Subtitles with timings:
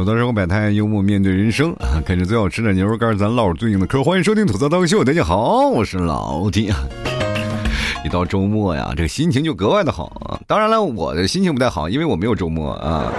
[0.00, 2.00] 吐槽生活百态，幽默面对人生啊！
[2.06, 4.02] 啃着最好吃的牛肉干，咱唠着最硬的嗑。
[4.02, 6.72] 欢迎收听吐槽当秀，大家好，我是老弟。
[8.02, 10.40] 一到周末呀，这个心情就格外的好啊！
[10.46, 13.12] 当然了，我的心情不太好，因为我没有周末啊。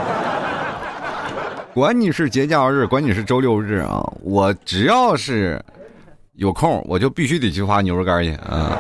[1.71, 5.63] 管你是节假日，管你是周六日啊，我只要是
[6.33, 8.75] 有空，我就必须得去发牛肉干去啊！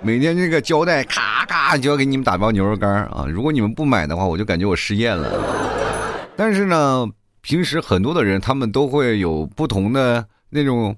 [0.00, 3.26] 每天这个胶带咔咔就要给你们打包牛肉干啊！
[3.28, 5.76] 如果你们不买的话，我就感觉我失业了。
[6.38, 7.04] 但是呢，
[7.40, 10.94] 平时很多的人他们都会有不同的那种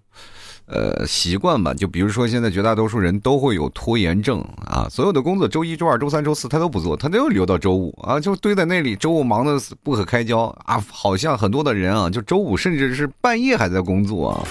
[0.66, 1.72] 呃习惯吧。
[1.72, 8.94] 就比如说，现在绝大多数人都会有拖延症啊，所有的工作周一、周二、周三、周四他都不做，他都留到周五啊，就堆在那里。
[8.94, 14.44] 周五忙得不可开交啊，好像很多的人啊，就周五甚至是半夜还在工作啊，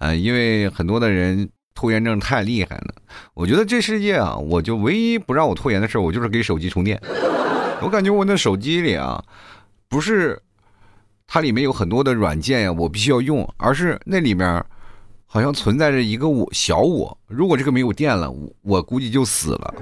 [0.00, 2.94] 啊，因为很多的人拖延症太厉害了。
[3.32, 7.00] 我觉得这世界啊，我就唯一不让我拖延的事我就是给手机充电。
[7.80, 9.24] 我感觉我那手机里啊。
[9.90, 10.40] 不是，
[11.26, 14.64] 它里面有很多的软件呀，我必须要用，而是那里面
[15.26, 19.74] 好像存在着一个我小我，如果这个没有电了，我我估计就死了。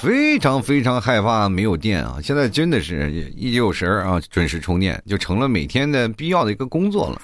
[0.00, 2.18] 非常非常害怕没有电啊！
[2.22, 7.20] 现在真的是一有神儿啊，准时充电就成了每天的必要的一个工作了。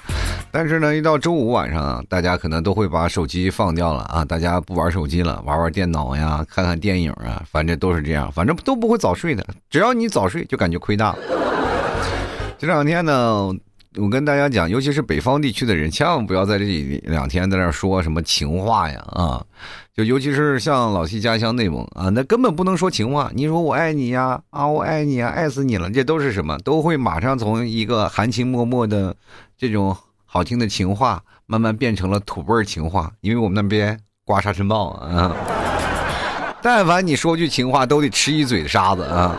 [0.50, 9.46] 但是呢，一到周五晚上啊，大家可能都会把手机放掉了啊，大家不玩手机了，玩玩电脑呀，看看电影啊，反正都是这样，反正都不会早睡的。
[9.70, 11.18] 只要你早睡，就感觉亏大了。
[12.58, 13.52] 这两天呢。
[13.96, 19.40] 我跟大家讲，尤其是北方地区的人，千万不要在这两天在那说什么情话呀啊！
[19.94, 23.30] 就尤其是像老七家乡内蒙啊，那根本不能说情话。
[23.34, 26.58] 你说我爱你呀啊，我爱你啊，爱死你了，这都是什么？
[26.64, 29.14] 都会马上从一个含情脉脉的
[29.56, 33.12] 这种好听的情话，慢慢变成了土味情话。
[33.20, 35.32] 因为我们那边刮沙尘暴啊，
[36.60, 39.36] 但凡你说句情话，都得吃一嘴沙子啊。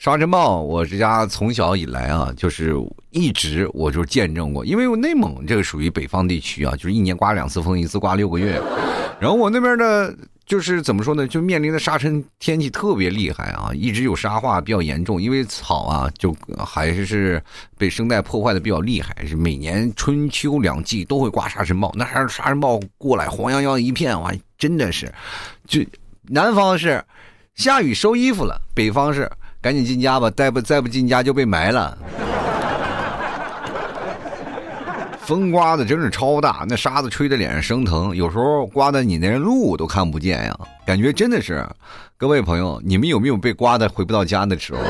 [0.00, 2.74] 沙尘暴，我这家从小以来啊，就是
[3.10, 8.58] 一直我就见证过，因为我内蒙这个属于北方地区啊，就是一年刮两次风，一次刮六个月。
[9.20, 10.16] 然后我那边的，
[10.46, 17.42] 就是怎么说呢，就面临的沙尘天气特别厉害啊，一直有沙化比较严重，因为草啊，就还是
[17.76, 25.12] 被生态破坏的比较厉害，是每年春秋两季都会刮沙尘暴，那还沙尘暴过来，黄泱泱一片哇，真的是，
[25.66, 25.82] 就
[26.22, 27.04] 南方是
[27.54, 29.30] 下雨收衣服了，北方是。
[29.62, 31.96] 赶紧进家吧，再不再不进家就被埋了。
[35.20, 41.62] 风刮的真是超大，那沙子吹在脸上生疼，有时候刮的你连路都看不见呀，感觉真的是。
[42.16, 44.80] 各位朋友，你们有没有被刮的回不到家的时候？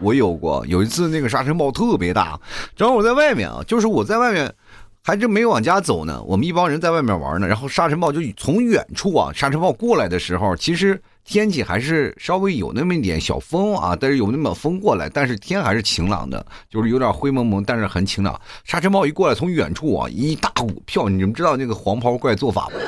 [0.00, 2.40] 我有过，有一次那个沙尘暴特别大，
[2.74, 4.50] 正好我在外面啊，就是我在外面，
[5.04, 6.22] 还真没往家走呢。
[6.22, 10.98] 我们一帮人在外面玩呢，然后沙尘暴就从远处啊，沙尘暴过来的时候，其实。
[11.28, 18.40] 天气还是稍微有那么一点小风啊，但是有那么风过来，但是天还是晴朗的，就是有点灰蒙蒙，但是很晴朗。
[18.64, 22.80] 沙尘暴一过来，从远处啊一大股票，你们知道那个黄袍怪做法吗？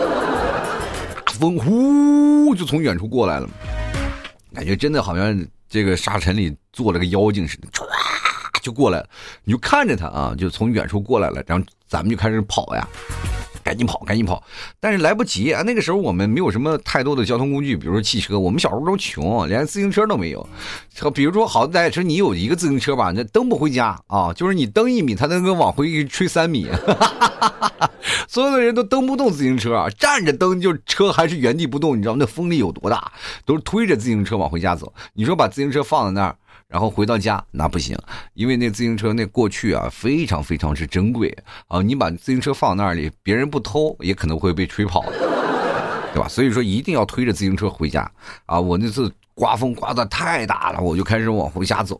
[1.27, 3.49] 大风呼就从远处过来了，
[4.55, 7.85] 感觉真的好像这个沙尘里坐了个妖精似的，唰
[8.63, 9.09] 就过来了。
[9.45, 12.89] 你就看着他啊，就从远处过来了，然后咱们就开始跑呀。
[13.71, 14.43] 赶紧跑，赶紧跑！
[14.81, 15.63] 但是来不及啊！
[15.63, 18.37] 那个时候我们没有什么太多的交通工具，比如说汽车。
[18.37, 20.45] 我们小时候都穷，连自行车都没有。
[21.15, 24.33] 比如说，好歹说你有一个自行车吧，那蹬不回家啊！
[24.33, 26.69] 就是你蹬一米，它能够往回吹三米。
[26.69, 27.91] 哈哈哈哈
[28.27, 33.13] 所有的人都蹬不动自行车，站着蹬就车还是原地不动，你知道那风力有多大？
[33.45, 34.93] 都是推着自行车往回家走。
[35.13, 36.35] 你说把自行车放在那儿？
[36.71, 37.99] 然后回到家那不行，
[38.35, 41.37] 因为那自行车那过去啊非常非常之珍贵
[41.69, 45.05] 啊，你把自行车放那里，别人不偷也可能会被吹跑，
[46.15, 46.29] 对吧？
[46.29, 48.11] 所以说一定要推着自行车回家
[48.47, 48.59] 啊！
[48.59, 49.13] 我那次。
[49.33, 51.99] 刮风刮的太大了，我就开始往回家走，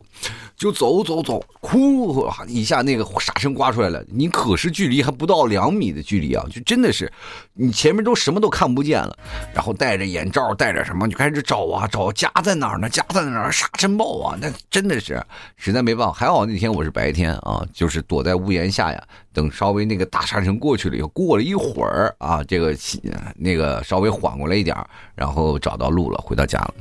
[0.61, 7.11] 就走走走，呼一下那个沙尘刮出来了，你可视距离还不到两米的距离啊，就真的是，
[7.53, 9.17] 你前面都什么都看不见了，
[9.55, 12.87] 然后戴着眼罩，戴着什么就开始找啊找，家在哪儿呢？
[12.87, 13.51] 家在哪儿？
[13.51, 15.19] 沙尘暴啊，那真的是
[15.55, 19.03] 实在没办法，还好那天我是白天啊，就是躲在屋檐下呀。
[19.33, 22.77] 等稍微那个大沙尘过去了以后，过了一会儿啊，这个
[23.35, 24.77] 那个稍微缓过来一点
[25.15, 26.73] 然后找到路了，回到家了。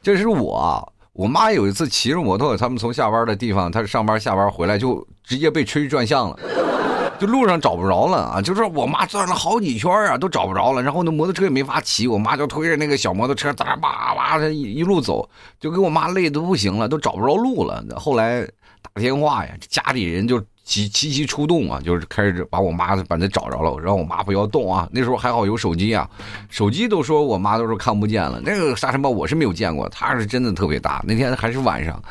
[0.00, 6.38] 这是我，我妈有一次骑着摩托，他们从下班的地方，她上班下班回来就直接被吹转向了，
[7.18, 8.42] 就路上找不着了啊！
[8.42, 10.82] 就是我妈转了好几圈啊，都找不着了。
[10.82, 15.26] 然后那摩托车也没法骑，我妈就推着那个小摩托车咋叭叭的一一路走，
[15.58, 17.82] 就给我妈累的不行了，都找不着路了。
[17.96, 18.46] 后来
[18.82, 20.38] 打电话呀，家里人就。
[20.66, 24.88] 积积极出动啊，就是开始把我妈把那找着了，让我妈不要动啊。
[24.90, 26.10] 那时候还好有手机啊，
[26.50, 28.40] 手机都说我妈都说看不见了。
[28.44, 31.02] 那个沙尘暴我是没有见过，它是真的特别大。
[31.06, 32.02] 那天还是晚上，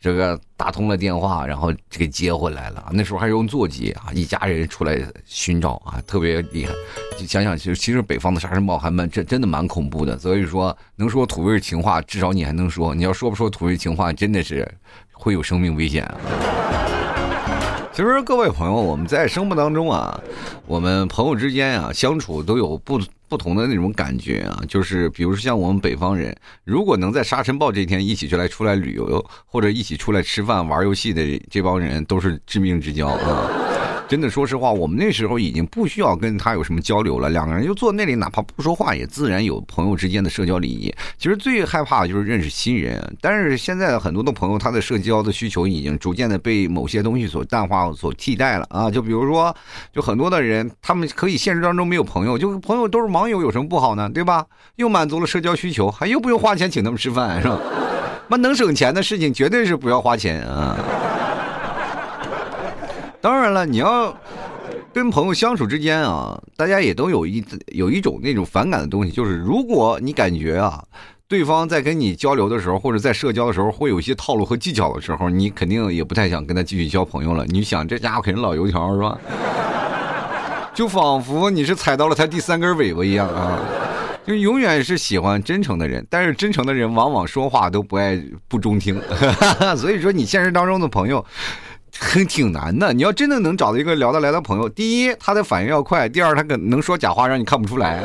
[0.00, 2.88] 这个打通了电话，然后给接回来了。
[2.92, 6.72] 那时候还用座机啊，一家人出来寻找啊，特别厉害。
[7.18, 10.18] 就想想其实其实北方的沙尘暴还蛮真真的蛮恐怖的。
[10.18, 12.94] 所以说能说土味情话，至少你还能说。
[12.94, 14.66] 你要说不说土味情话，真的是
[15.12, 16.87] 会有生命危险啊。
[17.98, 20.20] 其实各位朋友，我们在生活当中啊，
[20.68, 33.50] 我们朋友之间啊相处都有不不同的那种感觉啊，就是比如说像我们北方人，如果能在沙尘暴这天一起就来出来旅游，或者一起出来吃饭玩游戏的这帮人，都是致命之交啊。
[34.08, 40.90] 真的，说实话，我们那时候已经不需要跟他有什么交流了，两个人就坐那里，哪怕不说话，也自然有朋友之间的社交礼仪。
[41.18, 48.90] 其实最害怕的就是认识新人，但是现在很多的朋友，他的社交的需求已经逐渐的被某些东西所淡化、所替代了啊。
[48.90, 49.54] 就比如说，
[49.92, 54.08] 就很多的人，他们可以现实当中没有朋友，就朋友都是网友，有什么不好呢？
[54.08, 54.46] 对吧？
[54.76, 57.58] 又满足了社交需求，还又不用花钱请他们吃饭，是吧？
[58.30, 60.76] 那能省钱的事情，绝对是不要花钱啊。
[63.28, 64.16] 当然了，你要
[64.90, 70.82] 跟朋友相处之间啊，大家也都有一有一种那种反感的东西，就是如果你感觉啊，
[71.28, 77.44] 对方在跟你交流的时候，或者在社交的时候，会有一些套路和技巧的时候，你肯定也不太想跟他继续交朋友了。
[77.48, 79.18] 你想，这家伙肯定老油条是吧？
[80.72, 83.58] 就仿佛你是踩到了他第三根尾巴一样啊！
[84.26, 88.98] 就永远是喜欢真诚的人，但是真诚的人往往说话都不爱不中听，
[89.76, 91.22] 所以说你现实当中的朋友。
[91.98, 98.02] 很挺难的，你要真的能找到一个聊得来的朋友，第一他的反应要快，第二他可能说假话让你看不出来，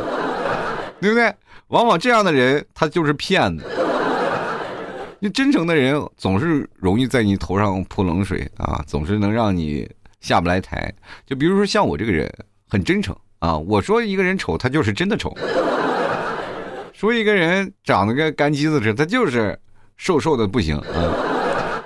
[1.00, 1.34] 对不对？
[1.68, 3.66] 往往这样的人他就是骗子。
[5.20, 10.94] 你真诚的人总是容易在你头上泼冷水啊，总是能让你下不来台。
[11.26, 12.30] 就比如说像我这个人
[12.68, 15.30] 很真诚啊，我说一个人丑，他就是真的丑；
[16.92, 19.58] 说一个人长得跟干鸡子似的，他就是
[19.96, 20.84] 瘦瘦的不行啊。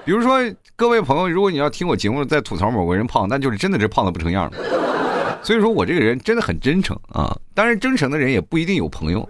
[0.08, 0.40] 比如说，
[0.78, 4.52] 各位朋友，如果你要听我节目在吐槽某个人胖，那就是真的是胖的不成样了。
[5.44, 9.28] 所以说我这个人真的很真诚啊，当然真诚的人也不一定有朋友，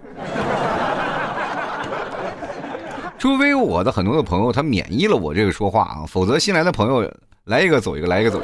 [3.18, 7.12] 除非我的很多的朋友他免疫了我这个说话啊，否则新来的朋友
[7.46, 8.40] 来一个走一个，来一个走。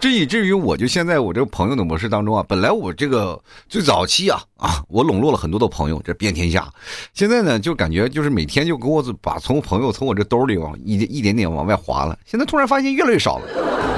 [0.00, 6.72] 这以至于我就现在我这个朋友的模式当中啊，本来我这个最早期啊啊，我笼络了很多的朋友，这遍天下。
[7.14, 12.16] 现在呢，就感觉就是每天就给我把从朋友从我这兜里往一一点点往外划了。
[12.24, 13.97] 现在突然发现越来越少了。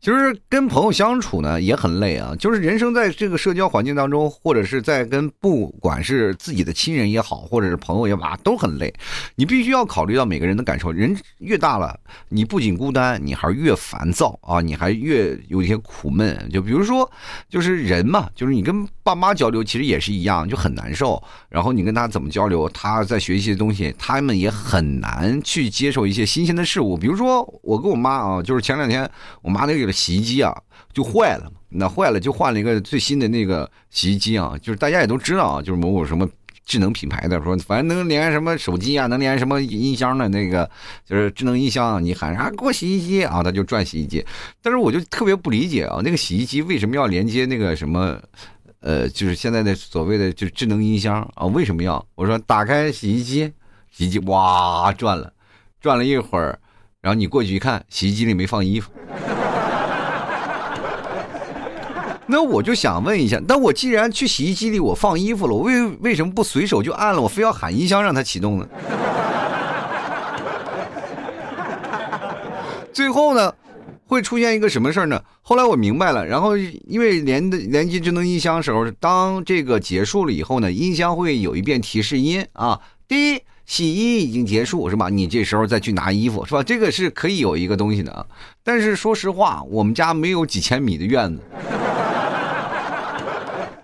[0.00, 8.92] 其实跟朋友相处呢也很累啊，就是人生在这个社交环境当中，或者是在跟不管是自己的亲人也好，或者是朋友也罢，都很累。
[9.34, 10.90] 你必须要考虑到每个人的感受。
[10.90, 11.98] 人越大了，
[12.30, 16.48] 你不仅孤单，你还越烦躁啊，你还越有一些苦闷。
[16.50, 17.10] 就比如说，
[17.48, 21.22] 就是人嘛，就是你跟爸妈交流，其实也是一样，就很难受。
[21.50, 26.96] 然后你跟他怎么交流，他在学一些东西，他们也很难去接受一些新鲜的事物。
[26.96, 29.06] 比如说我跟我妈啊，就是前两天
[29.42, 29.90] 我妈那个。
[30.00, 30.56] 洗衣机啊，
[30.94, 31.52] 就坏了嘛。
[31.68, 34.54] 那坏了就换了一个最新的那个洗衣机啊。
[34.62, 36.26] 就是大家也都知道啊，就是某某什么
[36.64, 40.70] 智能品牌的，说反正能连什么手机啊，能连什么音箱的那个，
[41.04, 42.02] 就是智能音箱。
[42.02, 44.24] 你喊啥给我洗衣机啊，他就转洗衣机。
[44.62, 48.16] 但是我就特别不理解啊，那个洗衣机为什么要连接那个什么，
[48.80, 51.44] 呃，就是现在的所谓的就是智能音箱啊？
[51.46, 52.02] 为什么要？
[52.14, 53.52] 我说打开洗衣机，
[53.90, 55.30] 洗衣机哇转了，
[55.80, 56.58] 转了一会儿，
[57.02, 58.90] 然后你过去一看，洗衣机里没放衣服。
[62.26, 67.20] 那我就想问一下，那我既然去洗衣机里我放衣服了，我为为什么不随手就按了？
[67.20, 68.66] 我非要喊音箱让它启动呢？
[72.92, 73.52] 最后呢，
[74.10, 75.22] 会出现一个什么事儿呢？
[75.40, 85.08] 后来我明白了，然后因为连的连接智能音箱时候，当这个结束了以后呢，音箱会有一遍提示音啊，第一洗衣已经结束是吧？
[85.08, 86.62] 你这时候再去拿衣服是吧？
[86.64, 88.26] 这个是可以有一个东西的啊。
[88.64, 91.40] 但是说实话，我们家没有几千米的院子。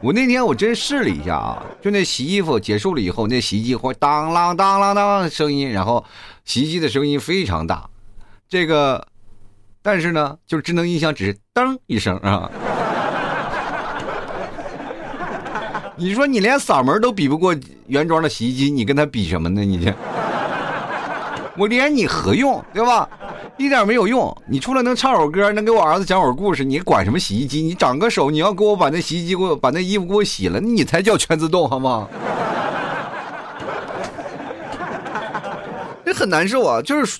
[0.02, 6.04] 我那天我真试了一下啊，就那洗衣服结束了以后，那洗衣机会当啷当啷当啷的声音，然后
[6.44, 7.88] 洗衣机的声音非常大，
[8.48, 9.06] 这个，
[9.86, 12.50] 但是呢，就是智能音箱只是噔一声啊。
[15.94, 17.54] 你说你连嗓门都比不过
[17.86, 19.60] 原装的洗衣机，你跟他比什么呢？
[19.60, 19.94] 你这，
[21.56, 23.08] 我连你何用，对吧？
[23.58, 27.62] 一点没有用，你除了能唱会歌，能给我儿子讲会故事，你管什么洗衣机？
[27.62, 32.08] 你长个手，你要给我把那洗衣机给我把那衣服给我洗了，你才叫全自动，好吗？
[36.06, 37.18] 这很难受啊，就是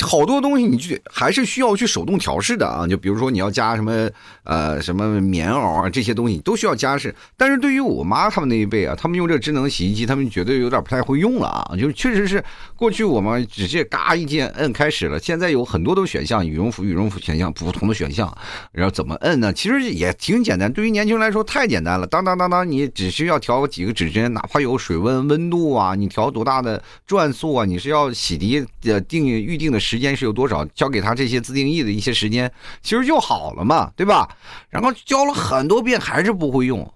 [0.00, 2.84] 好多东西你去还是需要去手动调试的啊。
[2.84, 4.10] 就比如说你要加什么
[4.44, 7.14] 呃什么棉袄啊这些东西都需要加试。
[7.36, 11.76] 但是对于我妈他们那一辈啊，他们用这个智能洗衣机，他们觉得有点不太会用了啊。
[11.76, 12.42] 就是确实是
[12.76, 18.32] 过去我们直接嘎一键摁开始了，现在有很多的选项，羽绒服羽绒服选项不同的选项，
[18.72, 19.52] 然后怎么摁呢？
[19.52, 20.72] 其实也挺简单。
[20.72, 32.50] 对于年轻人来说太简单了，当当当当，你只需要调几个指针，哪怕有水温温度啊，你调多大的转速啊，你是要洗涤的定预定的时间是有多少，交给他这些自定义的一些时间，
[32.82, 34.28] 其实就好了嘛，对吧？
[34.68, 36.92] 然后教了很多遍还是不会用。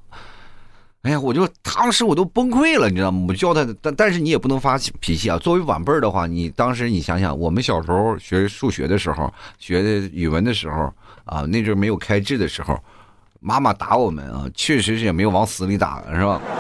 [1.02, 3.25] 哎呀，我就当时我都崩溃了，你知道吗？
[3.28, 5.38] 我教他，但但是你也不能发脾气啊。
[5.38, 10.92] 作为晚辈儿的话，你当时你想想，我们小时候学数学的时候，学语文的时候
[11.25, 12.76] 啊，那阵没有开智的时候，
[13.38, 16.40] 妈妈打我们啊，确实是也没有往死里打，是吧？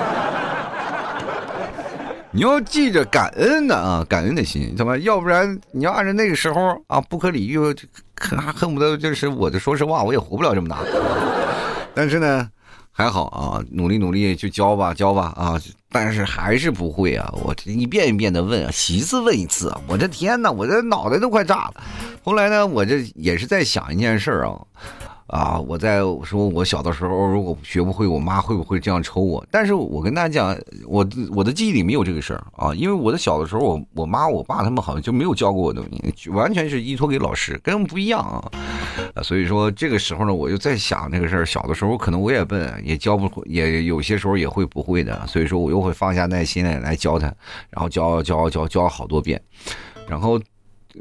[2.30, 7.58] 你要记着感恩的啊，感恩的心，他妈，要不然你要按照那个时候啊，不可理喻，
[8.20, 10.78] 恨恨不得就是我的，说实话，我也活不了这么大。
[11.94, 12.48] 但是呢。
[12.90, 15.54] 还好啊，努力努力就教吧，教吧啊！
[15.92, 21.74] 但是还是不会啊，我一遍一遍的问，洗一次问一次，我这天哪，我这脑袋都快炸了。
[22.24, 24.58] 后来呢，我这也是在想一件事啊。
[25.28, 25.58] 啊！
[25.60, 29.44] 我在说，我小的时候如果学不会，我妈会不会这样抽我？
[29.50, 35.84] 但是我跟大家讲，我我的记忆里没有这个事儿啊，因为我的小的时候，我我妈我爸他们好像就没有教过我东
[36.16, 39.22] 西，完全是依托给老师，跟他们不一样啊。
[39.22, 47.26] 所以说这个时候呢，我就在想这个事儿，小的时候可能我也笨，也教不会，也有些时候也会不会的，所以说我又会放下耐心来来教他，
[47.70, 49.38] 然后教教教教好多遍，
[50.08, 50.40] 然后。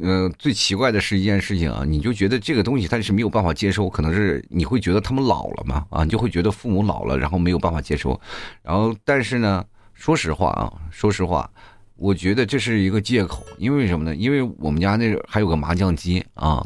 [0.01, 8.19] 嗯，最奇怪的是一件事情啊，你就觉得这个东西他是没有办法接受，可能是你会觉得他们老了嘛啊，你就会觉得父母老了，然后没有办法接受，
[8.61, 9.63] 然后但是呢，
[9.93, 11.49] 说实话啊，说实话，
[11.95, 14.15] 我觉得这是一个借口，因为什么呢？
[14.15, 16.63] 因为我们家那还有个麻将机啊，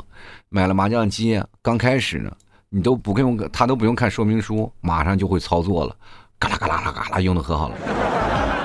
[0.49, 2.31] 买了麻将机，刚开始呢，
[2.69, 5.95] 你都不用他都不用看说明书，马上就会操作了，
[6.37, 8.60] 嘎啦嘎啦啦嘎啦，用的可好了。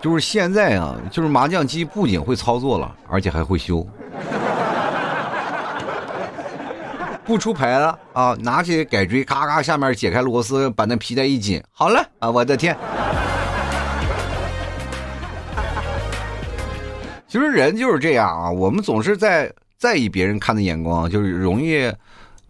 [0.00, 3.84] 就是现在啊，就是麻将机不仅会操作了，而且还会修，
[7.24, 8.36] 不出牌了啊！
[8.40, 12.30] 拿起改锥，咔咔，下面解开螺丝，把那皮带一紧，好了啊！
[12.30, 12.76] 我的天，
[17.26, 21.92] 其实人就是这样啊，我们总是在在意别人看的眼光，就是容易。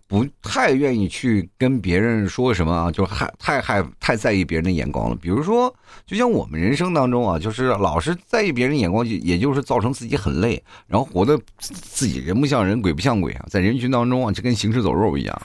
[0.08, 5.14] 不太愿意去跟别人说什么啊，就害太害太在意别人的眼光了。
[5.14, 5.72] 比如说，
[6.06, 15.42] 就像我们人生当中啊，就是老是在意别人眼光，就也就是造成自己很累，然后活得自己人不像人，鬼不像鬼啊，在人群当中啊，就跟行尸走肉一样，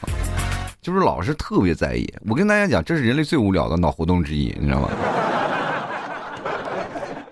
[0.82, 2.08] 就是老是特别在意。
[2.30, 4.90] 我跟大家讲，这是人类最无聊的脑活动之一，你知道吗？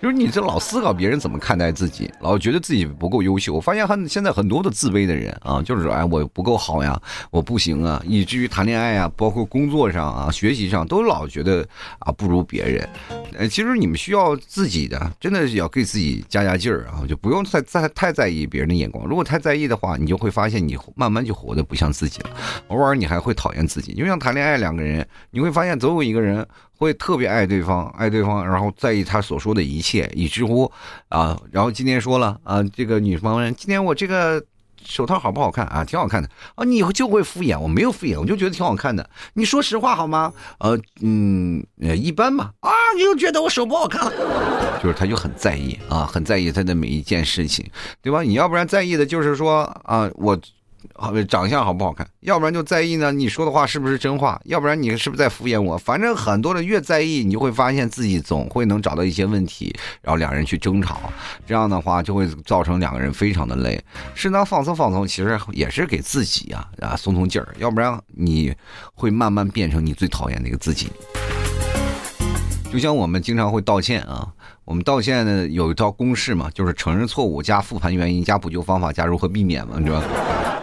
[0.02, 3.54] 就是你这老思考别人怎么看待自己，老觉得自己不够优秀。
[3.54, 11.64] 我发现很现在很多的自卑的人啊，就是说哎我不够好呀，我不行啊，以至于谈恋爱啊，包括工作上啊、学习上都老觉得
[12.00, 12.90] 啊不如别人。
[13.38, 19.06] 呃，其实你们需要自己的，真的是要给自己加加劲儿啊，就不用太在太在意别人的眼光。
[19.06, 22.32] 如果太在意的话，你就会发现你慢慢就活得不像自己了，
[22.70, 23.94] 偶尔你还会讨厌自己。
[23.94, 26.44] 就像谈恋爱两个人，你会发现总有一个人。
[26.82, 30.72] 会特别爱对方，爱对方，然后在意他所说的一切，以至乎
[31.10, 34.44] 啊，然后今天说了啊，这个女方人，今天我这个
[34.84, 35.86] 手套好不好看啊？
[35.86, 39.08] 挺好看的啊，你以后就会敷衍，我没有敷衍，我就觉得挺好看的。
[39.36, 40.34] 你说实话好吗？
[40.58, 42.52] 呃，嗯，一般吧。
[42.62, 44.12] 啊，你又觉得我手不好看了，
[44.82, 47.64] 就是他就很在意啊，很在意他的每一件事情，
[48.02, 48.24] 对吧？
[48.24, 50.36] 你要不然在意的就是说啊，我。
[50.94, 52.08] 好，长相好不好看？
[52.22, 54.40] 要不然就在意呢，你说的话是不是真话？
[54.46, 55.78] 要不然你是不是在敷衍我？
[55.78, 61.02] 反正很多的越在意，你就会发现自己总会能找到一些问题，然后两人去争吵，
[61.46, 63.82] 这样的话就会造成两个人非常的累。
[64.14, 68.54] 适当放松放松，其实也是给自己啊啊松松劲儿，要不然你
[68.94, 70.92] 会慢慢变成你最讨厌那个自己。
[72.72, 74.26] 就像我们经常会道歉啊，
[74.64, 80.08] 我们道歉呢有一套公式嘛，就是承认错误加复盘原因加补救方法加如何避免嘛，你知道吧？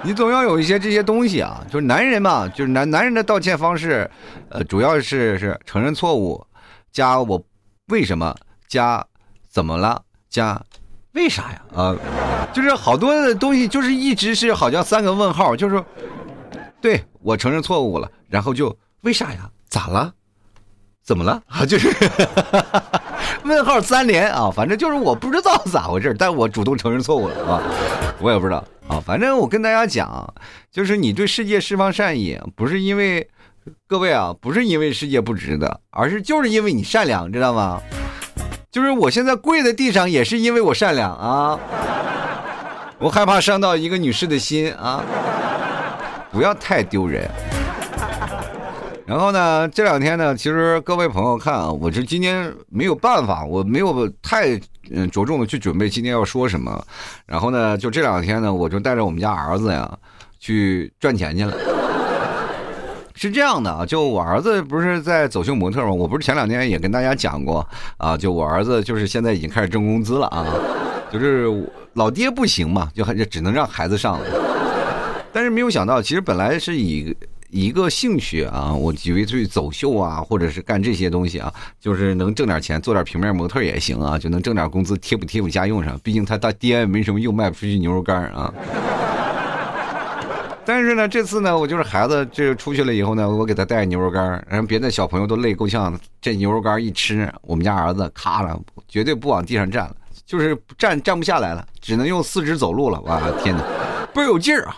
[0.03, 4.09] 你总要有一些这些东西啊，就是男人嘛，就是男男人的道歉方式，
[4.49, 6.45] 呃，主要是是承认错误
[6.93, 7.43] 加我
[7.89, 8.35] 为什么
[8.69, 9.05] 加
[9.49, 10.61] 怎么了加
[11.13, 11.97] 为啥呀啊，
[12.53, 15.83] 就是好多的东西就是一直是好像三个问号，就是
[16.81, 19.51] 对我承认错误了，然后就为啥呀？
[19.69, 20.13] 咋了？
[21.03, 21.67] 怎么了啊？
[21.67, 21.89] 就是
[23.45, 27.63] 问号三连啊，反正就是我不知道咋回事，但我主动承认错误了啊，
[28.21, 30.35] 我也不知道啊，反正我跟大家讲，
[30.71, 33.29] 就是你对世界释放善意，不是因为
[33.87, 37.81] 各位啊，不是因为世界不值得，而是就是因为你善良，知道吗？
[38.71, 41.59] 就是我现在跪在地上，也是因为我善良啊。
[42.99, 45.03] 我害怕伤到一个女士的心啊，
[46.33, 47.31] 不要太丢人。
[49.09, 54.55] 然后呢，这两天呢，其实各位朋友看啊，我这今天没有办法，我没有太
[54.91, 56.85] 嗯着重的去准备今天要说什么。
[57.25, 59.91] 然后呢，就这两天呢，我就带着我们家儿子呀
[60.39, 61.55] 去赚钱去了。
[63.15, 65.91] 是这样的啊，就我儿子不是在走秀模特吗？
[65.91, 70.45] 我不是前两天也跟大家讲过啊，就我儿子就是现在已经开始挣工资了啊，
[71.11, 71.47] 就是
[71.95, 74.27] 老爹不行嘛，就就只能让孩子上了。
[75.33, 77.17] 但是没有想到，其实本来是以。
[77.51, 85.99] 一个兴趣啊，我以为去走秀啊，或者是干这些东西啊，就是能挣点钱，做点平面模特也行啊，就能挣点工资贴补贴补家用上。
[86.01, 88.53] 毕竟他大爹没什么用，卖不出去牛肉干啊。
[90.67, 103.01] 但是呢，这次呢，我就是孩子这出去了以后呢，我给他带牛肉干，然后别的小朋友都累够呛，这牛肉干一吃，我们家儿子咔了，绝对不往地上站了，就是站站不下来了，只能用四肢走路了。
[103.01, 103.63] 哇，天哪，
[104.13, 104.77] 倍儿有劲儿啊！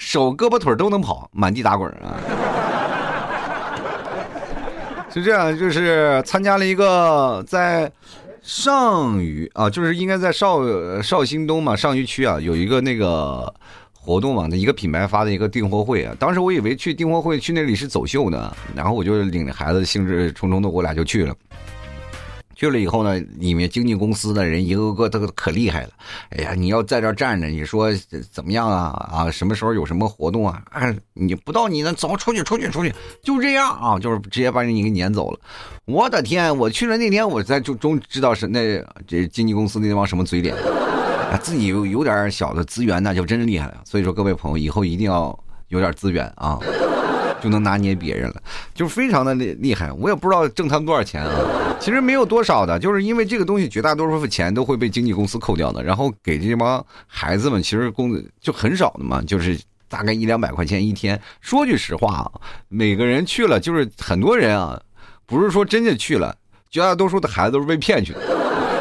[0.00, 2.16] 手胳膊腿都能跑，满地打滚啊！
[5.12, 7.92] 是这样，就是参加了一个在
[8.40, 10.62] 上虞啊，就是应该在绍
[11.02, 13.52] 绍兴东嘛，上虞区啊，有一个那个
[13.92, 16.16] 活动嘛，那一个品牌发的一个订货会啊。
[16.18, 21.34] 当时我以为去订货会去那里是走秀呢，然后我就领着孩子兴致冲冲的，我俩就去了。
[22.60, 25.88] 去了以后呢，里面经纪公司的人一个个都可厉害了。
[26.28, 27.90] 哎呀，你要在这站着，你说
[28.30, 28.90] 怎么样啊？
[29.10, 30.62] 啊，什么时候有什么活动啊？
[30.70, 35.40] 啊，你不到你那走出去，出去，出去，就这样啊，就是直接把你给撵走了。
[35.86, 43.80] 我的天，我去了那天，我才就终知道是那这经纪公司那帮什么嘴脸啊，自己有有点小的资源，那就真厉害了。
[43.86, 45.34] 所以说，各位朋友，以后一定要
[45.68, 46.58] 有点资源啊。
[47.42, 48.42] 就能拿捏别人了，
[48.74, 49.90] 就是非常的厉厉害。
[49.92, 61.20] 我也不知道挣他们多少钱啊，其实没有多少的，就是因为这个东西绝大多数钱都会被经纪公司扣掉的，然后给这帮孩子们其实工资就很少的嘛，就是大概一两百块钱一天。
[61.40, 62.30] 说句实话啊，
[62.68, 64.80] 每个人去了，就是很多人啊，
[65.26, 66.34] 不是说真的去了，
[66.70, 68.39] 绝大多数的孩子都是被骗去的。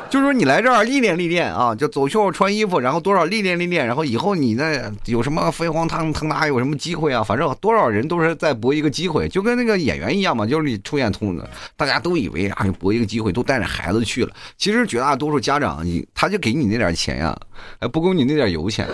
[0.10, 7.24] 就是说你来这儿历练历练啊，就走秀穿衣服，然后多少历练历练，然后以后你那有什么飞黄腾腾达，有什么机会啊？
[7.24, 11.40] 反正多少人都是在搏一个机会，就跟那个演员一样嘛，就是你出演通，
[11.78, 14.32] 大家都以为啊搏一个机会，都带着孩子去了。
[14.58, 17.38] 其实绝大多数家长，你他就给你那点钱呀，
[17.80, 18.88] 还不够你那点油钱。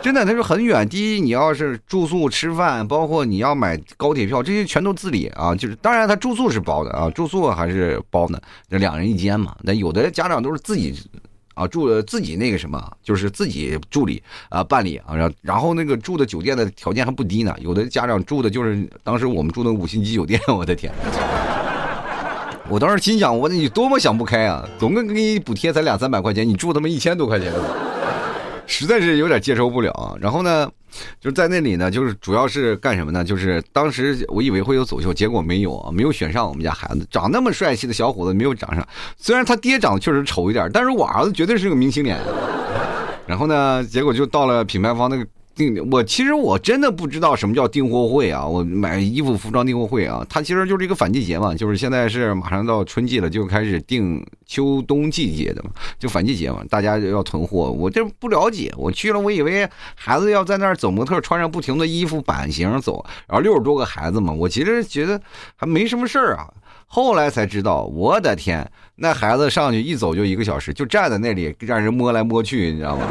[0.00, 0.88] 真的，他说很远。
[0.88, 5.54] 第一，你要是住宿、吃饭，包括你要买高铁票，这些全都自理啊。
[5.54, 9.54] 就是，当然他住宿是包的啊，住宿还是包的，那两人一间嘛。
[9.62, 10.94] 那有的家长都是自己
[11.54, 15.14] 啊住自己那个什么，就是自己助理啊办理啊。
[15.14, 17.54] 然然后那个住的酒店的条件还不低呢。
[17.60, 20.92] 有的家长住的就是当时我们住的五星级酒店，我的天！
[22.70, 24.62] 我当时心想，我你多么想不开啊！
[24.78, 27.52] 总共给你补贴才两三百块钱，你住他妈一千多块钱。
[28.68, 30.70] 实在是有点接受不了，然后呢，
[31.20, 33.24] 就在那里呢，就是主要是干什么呢？
[33.24, 38.86] 就是当时我以为会有走秀，结果没有啊，没有选上我们家孩子，长那么帅气的小伙子没有长上。
[39.16, 42.18] 虽然他爹长得确实丑一点，但是我儿子绝对是个明星脸。
[43.26, 45.26] 然后呢，结果就到了品牌方那个。
[45.58, 48.46] 订我其实我真的不知道什么叫订货会啊！
[48.46, 57.70] 我买衣服服装订货会啊，它其实就是一个反季节嘛，就是现在是马上到春季了，就开始订秋冬季节的嘛，就反季节嘛，大家要囤货。
[57.72, 65.20] 我这不了解，我去了，我以为孩子要在那儿走模特，穿上不停的衣服版型走，然后六十多个孩子嘛，我其实觉得
[65.56, 66.48] 还没什么事儿啊。
[66.86, 73.06] 后来才知道，我的天，那孩子上去一走就一个小时，就站在那里让人摸来摸去，你知道吗？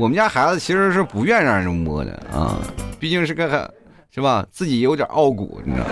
[0.00, 2.56] 我们家孩子其实是不愿让人摸的啊，
[2.98, 3.70] 毕竟是个，
[4.10, 4.46] 是吧？
[4.50, 5.84] 自己有点傲骨，你知道？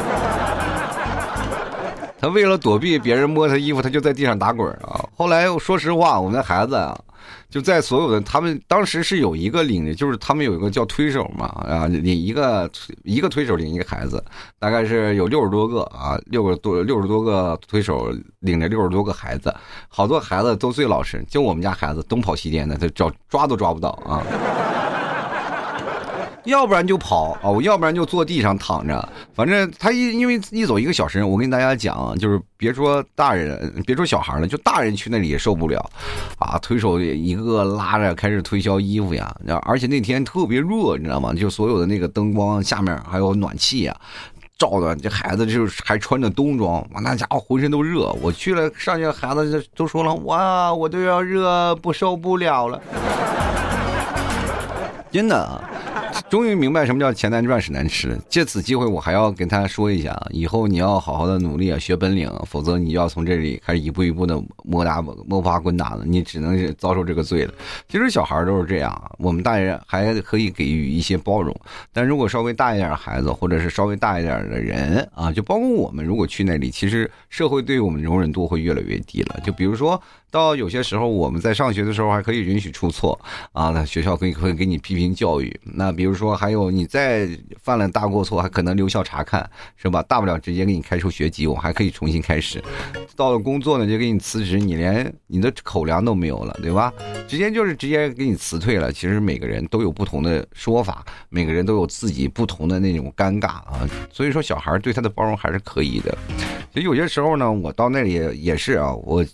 [2.21, 5.05] 他为了躲避别人摸他衣服，他就在地上打滚啊。
[5.17, 6.99] 后来说实话，我们的孩子啊。
[7.51, 12.71] 就在所有的他们当时是有一个领的，就是他们有一个叫推手嘛啊，领一个
[13.05, 14.23] 一个推手领一个孩子，
[14.59, 19.55] 大概是有六十多个啊，六个多六十多个推手领着六十多个孩子，
[19.89, 24.23] 好多孩子都最老实，就我们家孩子东跑西颠的，他找抓都抓不到啊。
[26.49, 35.79] 要不然就跑啊，我要不然就坐地上躺着，反正他一因为一走一个小时，我跟大家讲，就是别说大人，别说小孩了，就大人去那里也受不了，
[36.39, 39.31] 啊，推手一个个拉着开始推销衣服呀，
[39.67, 41.35] 而且那天特别热，你知道吗？
[41.35, 43.95] 就所有的那个灯光下面还有暖气呀，
[44.57, 48.11] 照的这孩子就是还穿着冬装，哇，那家伙浑身都热。
[48.23, 52.81] 我去了上去，孩子都说了，哇，我都要热不受不了了，
[55.11, 55.63] 真的。
[56.29, 58.19] 终于明白什么叫钱难赚，屎难吃。
[58.29, 67.55] 借此机会，我还要跟他说一下，以后你要好好的努力啊，学本领，否则你要从这里开始一步一步的摸打摸爬滚打了，你只能是遭受这个罪了。
[67.89, 71.55] 其实小孩都是这样，我们大人还可以给予一些包容，
[71.93, 79.41] 但如果稍微大一点的孩子，或者是稍微大一点的人啊，就包括我们，如果去那里，其实社会对我们容忍度会越来越低了。
[79.45, 80.01] 就比如说。
[80.31, 83.19] 到有些时候，我们在上学的时候还可以允许出错
[83.55, 85.59] 啊，那学校可以会给你批评教育。
[85.63, 87.29] 那比如说，还有你再
[87.63, 90.03] 犯了大过错，还可能留校查看，是吧？
[90.03, 92.63] 大不了直接给你开除学籍，我还可以重新开始。
[93.15, 96.93] 到了工作呢，就给你辞职，你连你的口粮都没有了，对吧？
[97.29, 98.91] 直接就是直接给你辞退了。
[98.93, 103.89] 其实每个人都有不同的说法，每个人都有自己不同的那种尴尬啊。
[104.11, 106.17] 所以说，小孩对他的包容还是可以的。
[106.73, 109.25] 其实有些时候呢，我到那里也是啊，我。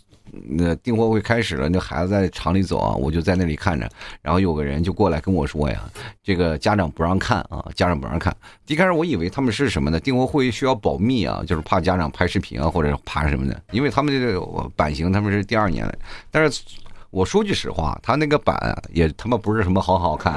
[0.49, 3.89] 那订货会开始了，那孩子在厂里走啊，我就在那里看着，
[4.23, 5.81] 然后有个人就过来跟我说呀，
[6.23, 8.35] 这个家长不让看啊，家长不让看。
[8.67, 10.01] 一开始我以为他们是什么呢？
[10.01, 14.41] 订货会需要保密啊，就是怕家长拍视频啊或者怕什么的，因为他们这个
[14.77, 15.99] 版型他们是第二年的，
[16.31, 16.63] 但是
[17.11, 18.57] 我说句实话，他那个版
[18.93, 20.35] 也他妈不是什么好好看，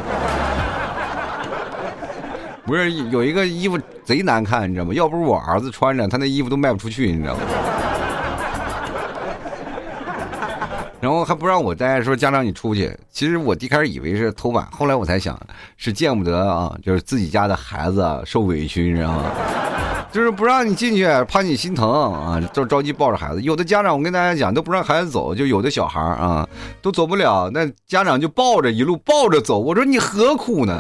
[2.66, 4.94] 不是有一个衣服贼难看，你知道吗？
[4.94, 7.42] 要不是我儿子穿着，他那衣服都卖不出去，你知道吗？
[11.08, 12.94] 然后还不让我待，说家长你出去。
[13.10, 15.40] 其实我一开始以为是偷懒，后来我才想
[15.78, 19.24] 是见不得啊，就是自己家的孩子受委屈，你知道吗？
[20.12, 23.42] 就是不让你进去，怕你心疼啊，就着急抱着孩子。
[23.42, 26.46] 有的家长我跟大家讲都不让孩子走，就有的小孩啊
[26.82, 29.58] 都走不了，那家长就抱着一路抱着走。
[29.60, 30.78] 我说你何苦呢？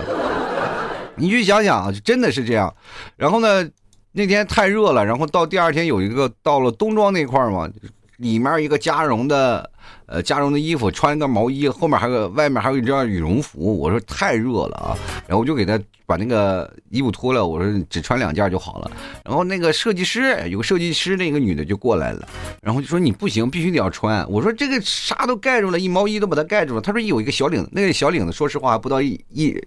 [1.15, 2.75] 你去想想，真的是这样。
[3.15, 3.65] 然后呢，
[4.11, 7.69] 那天太热了，然后到第二天有一个到了冬装那块儿嘛，
[8.17, 9.69] 里面一个加绒的。
[10.05, 13.77] 呃，加绒的衣服，穿一个毛衣，后面还有外面还有一件羽绒服。
[13.77, 14.95] 我说太热了啊，
[15.27, 17.45] 然后我就给他把那个衣服脱了。
[17.45, 18.89] 我说只穿两件就好了。
[19.25, 22.25] 然后那个设计师有个设计师，那个女的就过来了，
[22.61, 24.25] 然后就说你不行，必须得要穿。
[24.29, 26.79] 我说这个啥都盖住了，一毛衣都把它盖住了。
[26.79, 29.61] 他说有一个小领子，那个小领子说实话不到一一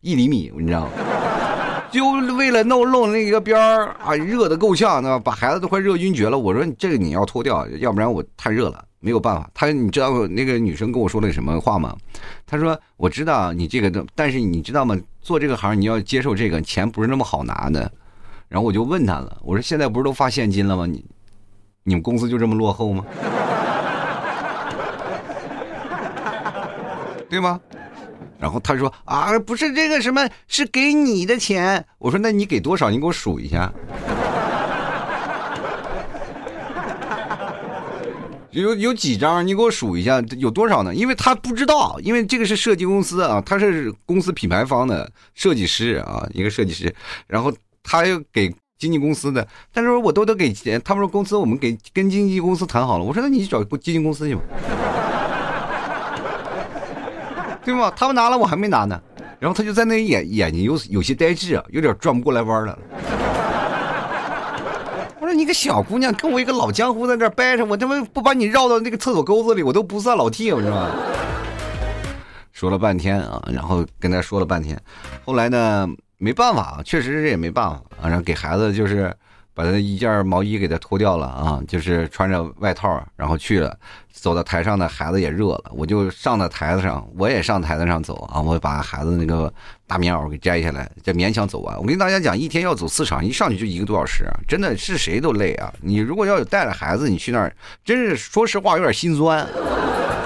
[0.00, 0.90] 一厘米，你知道吗？
[1.94, 6.36] 就为了弄弄那个边儿啊，热的够呛，那把孩子都快热晕厥了。
[6.36, 8.84] 我说这个你要脱掉，要不然我太热了。
[8.98, 11.94] 没有办法，他你知道那个女生跟我说了什么话吗？
[12.46, 14.98] 她说：“我知道你这个，但是你知道吗？
[15.20, 17.88] 做这个行你要接受这个钱不是那么好拿的。”
[18.48, 20.86] 然后我就问他了，我说：“现在不是都发现金了吗？
[20.86, 21.04] 你
[21.84, 23.04] 你们公司就这么落后吗？
[27.28, 27.60] 对吗？”
[28.44, 32.90] 然后他说：“啊，不是这个什么，是给你的钱。”我说：“那你给多少？
[32.90, 33.72] 你给我数一下。
[38.52, 39.46] ”有有几张？
[39.46, 40.94] 你给我数一下，有多少呢？
[40.94, 46.94] 因为他不知道，因为这个是设计公司啊，他是公司品牌方的设计师啊，一个设计师，
[47.26, 47.50] 然后
[47.82, 50.78] 他又给经纪公司的，但是我都得给钱。
[50.84, 54.42] 他们说公司我们给跟经纪公司谈好了，我说那你去找经纪公司去吧，
[57.64, 57.92] 对吗？
[57.96, 59.00] 他们拿了，我还没拿呢。
[59.40, 62.78] 然后他就在那眼眼睛有有些呆滞啊，有点转不过来弯了。
[65.20, 70.90] 我说你个小姑娘跟我一个老江湖在这掰扯，我他妈不把你绕到那个厕所沟子里，我都不算老弟，是吧？
[72.52, 74.80] 说了半天啊，然后跟他说了半天，
[75.24, 79.12] 后来呢，没办法，确实是也没办法啊，然后给孩子就是
[79.52, 83.76] 把他一件毛衣给他脱掉了啊，就是穿着外套，然后去了。
[84.24, 89.52] 走到台上呢，孩子也热了，我就上到台子上，我也上台子上走啊，我把孩子那个
[89.86, 91.76] 大棉袄给摘下来，这勉强走完。
[91.78, 95.70] 我跟大家讲，一天要走四场，一上去就一个多小时，真的是谁都累啊。
[95.82, 99.46] 你如果要有带着孩子，你去那儿，真是说实话有点心酸。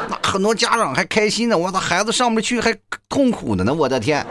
[0.09, 2.73] 那很多家长还开心呢，我的孩子上不去还
[3.09, 4.25] 痛苦的呢，我的天。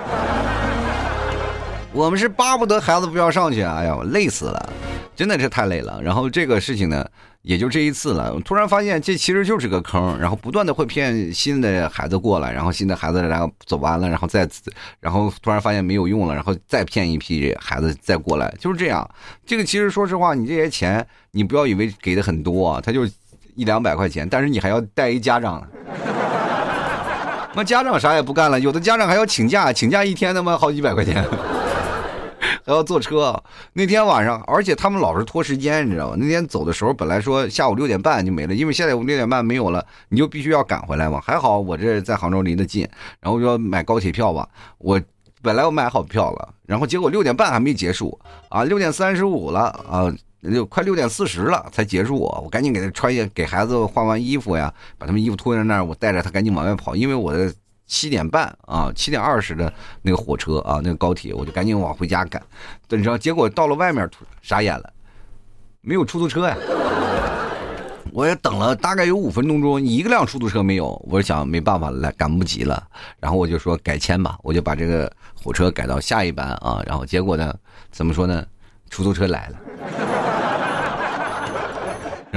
[1.92, 4.70] 我们是巴不得孩子不要上去，哎呀，累死了，
[5.14, 6.02] 真的是太累了。
[6.02, 7.06] 然后这个事情呢。
[7.44, 14.48] 也就这一次了，突然发现这其实就是个坑，然后不断的会骗新的孩子过来，然后新的孩子然后走完了，然后再，
[15.00, 19.10] 然后突然发现没有用了，然后再骗一批孩子再过来，就是这样。
[19.46, 23.06] 这个其实说实话，你这些钱你不要以为给的很多啊，他就
[23.56, 25.66] 一两百块钱，但是你还要带一家长，
[27.54, 31.26] 那家长啥也不干了，有的家长还要请假，请假一天他妈好几百块钱。
[32.66, 33.42] 还要坐车，
[33.74, 36.16] 那天晚上，而且他们老是拖时间，你知道吗？
[36.20, 41.20] 那天走的时候，本来说下午六点半就没了，因为现在我六点半没有了，你就必须要赶回来嘛。
[41.22, 42.88] 还好我这在杭州离得近，
[43.20, 44.48] 然后说买高铁票吧。
[44.78, 45.00] 我
[45.42, 50.14] 本来我买好票了，然后结果六点半还没结束啊，六点三十五了啊，
[50.52, 52.18] 就快六点四十了才结束。
[52.18, 57.54] 我赶紧给他穿下，给孩子换完衣服呀，把他们衣服脱在那儿，我带着他赶紧往外跑，因为我的。
[57.88, 62.42] 七点半啊，七点二十的那个火车啊，那个高铁，我就赶紧往回家赶。
[62.88, 64.08] 等着，结果到了外面，
[64.42, 64.94] 傻眼了，
[65.82, 66.56] 没有出租车呀！
[68.14, 71.00] 我也等了大概有五分钟钟，一个辆出租车没有。
[71.08, 72.82] 我想没办法来，赶不及了。
[73.20, 76.82] 然后我就说改签吧，我就把这个火车改到下一班啊。
[76.86, 77.54] 然后结果呢，
[77.92, 78.46] 怎么说呢？
[78.90, 80.47] 出租车来了。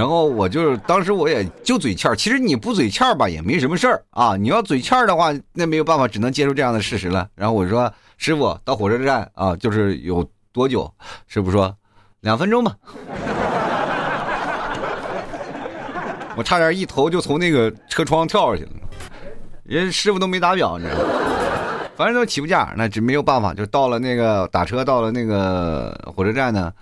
[0.00, 7.28] 然后我就是当时我也就嘴欠儿其实你不嘴欠儿吧也没什么事儿啊，你要嘴欠儿的话，那没有办法，只能接受这样的事实了。
[7.34, 10.90] 然后我说：“师傅，到火车站啊，就是有多久？”
[11.28, 11.76] 师傅说
[12.20, 12.74] ：“两分钟吧。”
[16.34, 18.70] 我差点一头就从那个车窗跳下去了，
[19.64, 21.04] 人师傅都没打表，你知道吗？
[21.94, 26.72] 反正都起步价，那这没有办法，就到了那个打车到了那个火车站呢。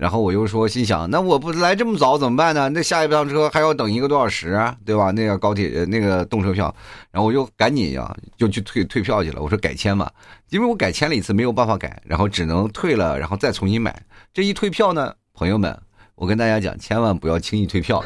[0.00, 2.68] 然后我又说，心想，那我不来这么早怎么办呢？
[2.68, 5.10] 那下一趟车还要等一个多小时，对吧？
[5.10, 6.72] 那个高铁那个动车票，
[7.10, 9.42] 然后我就赶紧呀，就去退退票去了。
[9.42, 10.08] 我说改签嘛，
[10.50, 14.00] 因为我改签了一次没有办法改，然后只能退了，然后再重新买。
[14.32, 15.76] 这一退票呢，朋友们，
[16.14, 18.02] 我跟大家讲，千万不要轻易退票。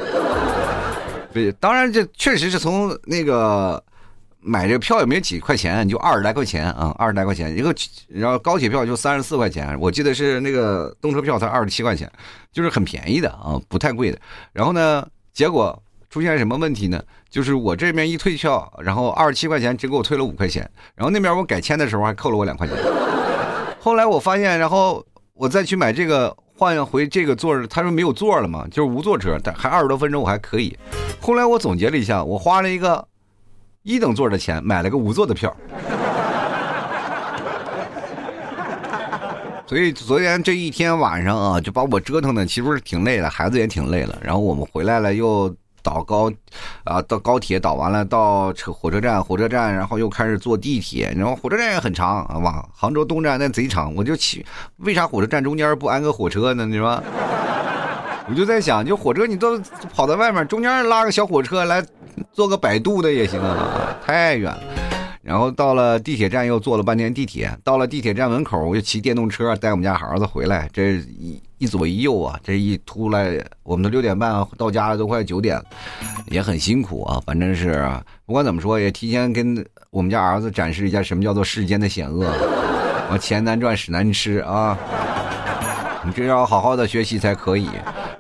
[1.33, 3.85] 对，当然这确实是从那个。
[4.45, 7.73] 买这个票也没几块钱，就二十来块钱啊，二十来块钱一个，
[8.09, 12.11] 然后高铁票就三十四块钱，我记得是那个动车票才二十七块钱，
[12.51, 14.19] 就是很便宜的啊，不太贵的。
[14.53, 17.01] 然后呢，结果出现什么问题呢？
[17.31, 22.77] 就是我这边一退票，然后二十七块钱只给我退了五块钱，然后那边我改签的时候还扣了我两块钱。
[23.79, 30.77] 后来我发现，然后我再去买这个换回这个座，他说没有座了嘛，就是无座车，但还二十多分钟我还可以。
[31.21, 33.07] 后来我总结了一下，我花了一个。
[33.83, 35.53] 一等座的钱买了个五座的票，
[39.67, 44.17] 所以昨天这一天晚上啊，就把我折腾的其实是挺累的，孩子也挺累了。
[44.23, 46.31] 然后我们回来了，又倒高，
[46.85, 51.13] 啊，到高铁倒完了，到车火车站，火车站，然后又开始坐地铁。
[51.17, 56.65] 然后火车站也很长啊，往杭州东站那贼长，我就去，为啥火车站中间不安个火车呢？
[56.67, 57.03] 你说？
[58.29, 59.59] 我就在想，就火车你都
[59.93, 61.85] 跑到外面，中间拉个小火车来，
[62.33, 64.63] 坐个摆渡的也行啊，太远了。
[65.23, 70.69] 然后到了地铁站又坐了半天地铁，到了地铁站门口，我就骑电动车带我们家孩子回来。
[70.73, 75.61] 这一一左一右啊，这一出来，我们都六点半到家了，都快九点，
[76.27, 77.21] 也很辛苦啊。
[77.25, 77.89] 反正是
[78.27, 82.27] 不管怎么说，也提前跟我们家儿子展示一下什么叫做世间的险恶，
[83.13, 84.77] 我钱难赚，屎难吃啊。
[86.05, 87.69] 你这要好好的学习才可以。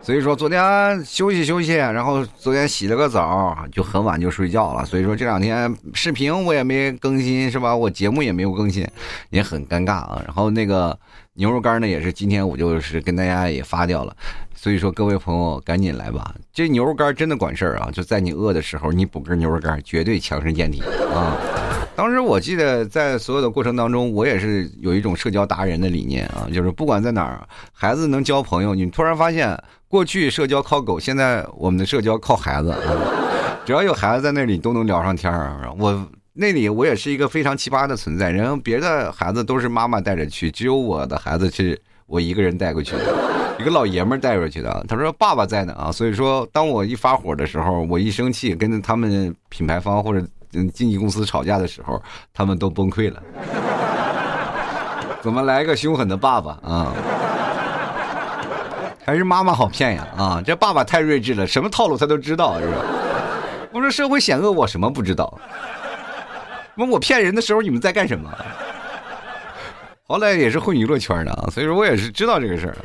[0.02, 4.84] 所以说昨天休息休息，然后昨天洗了个澡，就很晚就睡觉了。
[4.84, 7.74] 所以说这两天视频我也没更新，是吧？
[7.74, 8.84] 我节目也没有更新，
[9.30, 10.20] 也很尴尬啊。
[10.26, 10.98] 然后那个
[11.34, 14.14] 牛肉干呢，也是今天我就是跟大家也发掉了。
[14.56, 17.88] 所以说各位朋友赶紧来吧，这牛肉干真的管事儿啊！
[17.92, 21.36] 就在你饿的时候，你补根牛肉干，绝对强身健体啊。
[21.94, 28.72] 当时我记得在所有的过程当中，我也是有一种社交达人的理念啊，就是不管在哪儿，孩子能交朋友。
[28.72, 29.60] 你突然发现，
[29.92, 32.74] 过去社交靠狗，现在我们的社交靠孩子。
[33.66, 35.70] 只要有孩子在那里，都能聊上天儿。
[35.78, 43.14] 我那里我也是一个非常奇葩的存在，然后别的孩子都是妈妈带着去，只有我的孩子是我一个人带过去的，
[43.58, 44.82] 一个老爷们带过去的。
[44.88, 50.26] 他说爸爸在呢啊，所以说当我一发火的时候，我一生气，跟他们品牌方或者。
[50.52, 52.02] 经纪公司吵架的时候，
[52.34, 53.22] 他们都崩溃了。
[55.22, 56.92] 怎么来个凶狠的爸爸啊？
[59.04, 60.06] 还是妈妈好骗呀？
[60.16, 62.76] 啊，这爸爸太睿智了，什么套路他都知道，是吧？
[63.72, 65.38] 我说社会险恶，我什么不知道？
[66.74, 68.30] 那我骗人的时候，你们在干什么？
[70.06, 72.76] 好歹也是混娱乐圈的啊，所以说我也是知道这个事儿。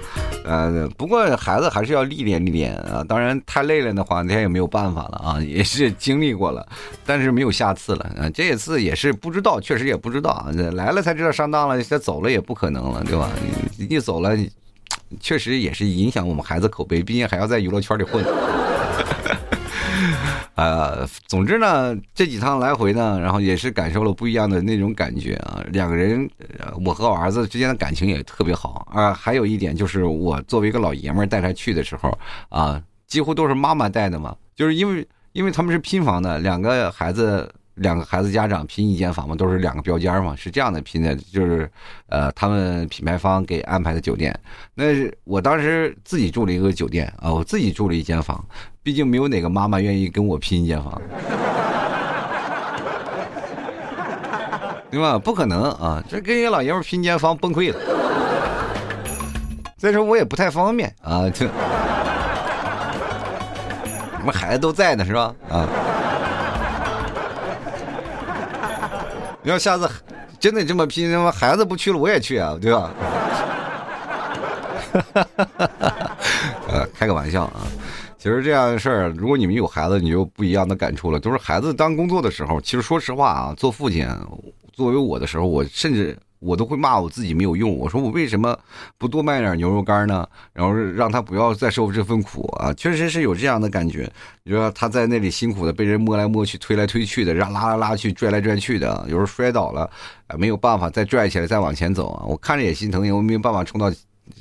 [0.45, 3.03] 呃，不过孩子还是要历练历练啊。
[3.03, 5.41] 当然太累了的话，他也没有办法了啊。
[5.41, 6.65] 也是经历过了，
[7.05, 8.29] 但是没有下次了啊。
[8.33, 10.47] 这一次也是不知道，确实也不知道啊。
[10.73, 13.29] 来了才知道上当了，再走了也不可能了，对吧？
[13.77, 14.37] 一走了，
[15.19, 18.23] 确实也是影响我们孩子口碑，毕竟还要在娱乐圈里混。
[20.55, 25.63] 呃，总之呢，这几趟来回呢，然后也是感受了不一样的那种感觉啊。
[25.71, 26.27] 两个人，
[26.83, 29.13] 我和我儿子之间的感情也特别好啊。
[29.13, 32.17] 还有一点就是，我作为一个老爷们儿带他去的时候
[32.49, 37.51] 啊，几乎都是妈妈带的嘛，就是因为因为他们是拼房的，两个孩子。
[37.77, 41.69] 两个孩子家长拼一间房嘛，都是两个标间嘛，是这样的拼的，就是，
[42.09, 44.37] 呃，他们品牌方给安排的酒店。
[44.73, 48.43] 那是我当时自己住了一个酒店啊，我自己住了一间房，
[48.81, 50.99] 毕竟没有哪个妈妈愿意跟我拼一间房，
[54.89, 55.19] 对吧？
[55.19, 57.79] 不可能啊，这跟一个老爷们拼一间房崩溃了。
[59.77, 61.47] 再说我也不太方便啊，这，
[64.19, 65.35] 我们孩子都在呢，是吧？
[65.49, 65.67] 啊。
[69.49, 69.89] 要下次
[70.39, 72.91] 真的这么拼，他妈孩子不去了，我也去啊，对吧？
[76.67, 77.61] 呃，开个玩笑啊。
[78.17, 81.19] 其实这样的事儿，如果你们有孩子，你就不一样的感触了。
[81.19, 84.07] 都是孩子当工作的时候，其实说实话啊，做父亲，
[84.73, 87.77] 作为我的时候，我甚至我都会骂我自己没有用。
[87.77, 88.57] 我说我为什么
[88.97, 90.27] 不多卖点牛肉干呢？
[90.53, 92.73] 然后让他不要再受这份苦啊！
[92.73, 94.11] 确实是有这样的感觉。
[94.43, 99.89] 你说他在那里辛苦的被人摸来摸去、推来推去的，让拉来拉去、拽来拽去的，有时候摔倒了，
[100.37, 102.25] 没有办法再拽起来再往前走啊！
[102.25, 103.91] 我看着也心疼，因为没有办法冲到。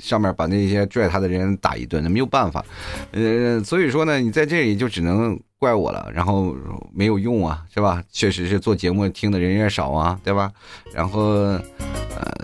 [0.00, 2.64] 上面把那些拽他的人打一顿，那没有办法，
[3.12, 6.54] 呃，所以说呢，你在这里就只能怪我了，然后
[6.92, 8.02] 没有用啊，是吧？
[8.12, 10.52] 确实是做节目听的人也少啊，对吧？
[10.92, 11.62] 然后，呃，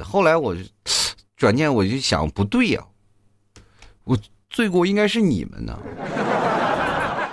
[0.03, 0.57] 后来我
[1.37, 2.81] 转念我就想，不对呀，
[4.05, 4.16] 我
[4.48, 5.79] 罪过应该是你们呢，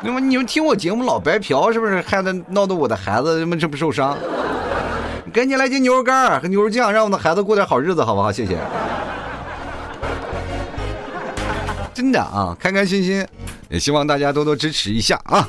[0.01, 4.17] 那么你们听我节目老白嫖，是不是害得闹得我的孩子他妈这么受伤？
[5.31, 8.31] 赶紧来斤牛肉干和牛肉酱，让我的孩子过点好日子，好不好？
[8.31, 8.57] 谢谢。
[11.93, 13.25] 真的啊，开开心心，
[13.69, 15.47] 也希望大家多多支持一下啊。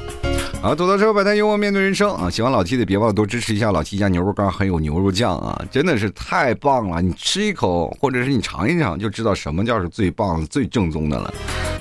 [0.63, 2.29] 好，吐槽车摆摊幽默面对人生啊！
[2.29, 7.01] 喜欢老 T 的别忘了多支持一下老 T 家牛肉干，还有牛肉酱啊，真的是太棒了！
[7.01, 11.33] 你吃一口，或者是你尝一尝，就知道什么叫是最棒、最正宗的了，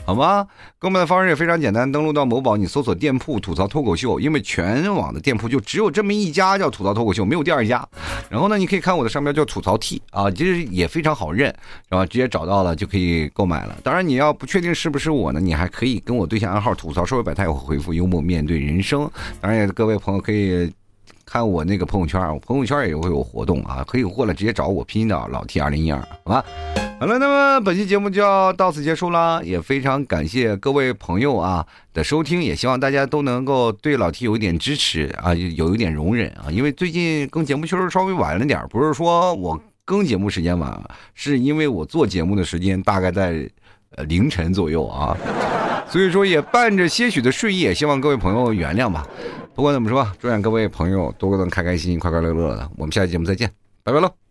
[0.09, 0.47] 好吗？
[0.79, 7.87] 购买的方式也非常简单，登录到某宝，你搜索店铺“吐槽脱口秀”，因为全网的店铺就只有这么一家叫“吐槽脱口秀”，没有第二家。
[8.27, 11.49] 然后呢，你可以看我的商标叫“吐槽 T” 啊，其实也非常好认，
[11.83, 12.03] 是吧？
[12.07, 13.77] 直接找到了就可以购买了。
[13.83, 18.57] 当然，你要不确定是不是我呢，你还可以跟我对象暗号“吐槽社会百态”，回复“幽默面对”。
[18.65, 19.07] 人生，
[19.39, 20.73] 当然，各位朋友可以
[21.29, 26.43] 看我那个朋友圈，我朋友圈也会有活动啊，可以过来直接找我拼音的老 T 二零一二，好吧？
[26.99, 31.63] 好了，那么本期节目就要到此结束了，也非常感谢各位朋友啊
[31.93, 40.81] 的收听，也希望大家都能够对老 T 有一点支持啊，有一点容忍啊，因为最近更节目确实稍微晚了点，不是说我更节目时间晚，
[41.13, 43.47] 是因为我做节目的时间大概在
[43.95, 45.15] 呃凌晨左右啊。
[45.87, 49.07] 所以说也伴着些许的睡意，也希望各位朋友原谅吧。
[49.55, 52.69] 不管怎么说，祝愿各位朋友都能开开心心、快快乐乐的。
[52.77, 53.51] 我们下期节目再见，
[53.83, 54.28] 拜拜喽。